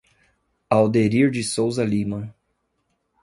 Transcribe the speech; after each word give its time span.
Alderir 0.71 1.29
de 1.29 1.43
Souza 1.43 1.85
Lima 1.85 2.33